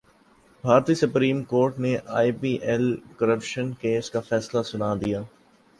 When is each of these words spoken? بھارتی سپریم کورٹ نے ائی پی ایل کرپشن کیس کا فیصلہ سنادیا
بھارتی 0.63 0.95
سپریم 0.95 1.43
کورٹ 1.43 1.77
نے 1.79 1.95
ائی 2.15 2.31
پی 2.31 2.53
ایل 2.61 2.85
کرپشن 3.17 3.71
کیس 3.81 4.09
کا 4.11 4.19
فیصلہ 4.29 4.61
سنادیا 4.63 5.21